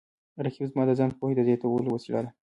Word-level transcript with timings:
رقیب 0.45 0.67
زما 0.71 0.83
د 0.87 0.91
ځان 0.99 1.11
پوهې 1.17 1.33
د 1.35 1.39
زیاتولو 1.47 1.89
وسیله 1.95 2.19
ده 2.25 2.31